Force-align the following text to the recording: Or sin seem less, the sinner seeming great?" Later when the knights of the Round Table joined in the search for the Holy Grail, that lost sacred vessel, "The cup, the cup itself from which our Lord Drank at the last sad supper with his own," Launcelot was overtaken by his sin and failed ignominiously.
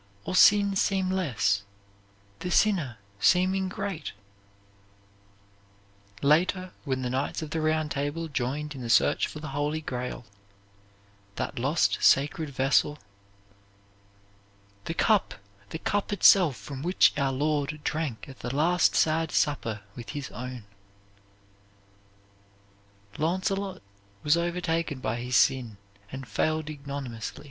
Or 0.25 0.33
sin 0.33 0.75
seem 0.75 1.11
less, 1.11 1.61
the 2.39 2.49
sinner 2.49 2.97
seeming 3.19 3.69
great?" 3.69 4.13
Later 6.23 6.71
when 6.85 7.03
the 7.03 7.09
knights 7.11 7.43
of 7.43 7.51
the 7.51 7.61
Round 7.61 7.91
Table 7.91 8.27
joined 8.27 8.73
in 8.73 8.81
the 8.81 8.89
search 8.89 9.27
for 9.27 9.37
the 9.39 9.49
Holy 9.49 9.79
Grail, 9.79 10.25
that 11.35 11.59
lost 11.59 11.99
sacred 12.01 12.49
vessel, 12.49 12.97
"The 14.85 14.95
cup, 14.95 15.35
the 15.69 15.77
cup 15.77 16.11
itself 16.11 16.57
from 16.57 16.81
which 16.81 17.13
our 17.15 17.31
Lord 17.31 17.79
Drank 17.83 18.27
at 18.27 18.39
the 18.39 18.55
last 18.55 18.95
sad 18.95 19.31
supper 19.31 19.81
with 19.95 20.09
his 20.17 20.31
own," 20.31 20.63
Launcelot 23.19 23.83
was 24.23 24.35
overtaken 24.35 24.99
by 24.99 25.17
his 25.17 25.37
sin 25.37 25.77
and 26.11 26.27
failed 26.27 26.71
ignominiously. 26.71 27.39